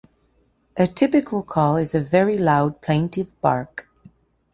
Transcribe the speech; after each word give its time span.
A 0.77 0.87
typical 0.87 1.43
call 1.43 1.77
is 1.77 1.93
a 1.93 1.99
very 1.99 2.35
loud, 2.35 2.81
plaintive 2.81 3.39
bark. 3.39 3.87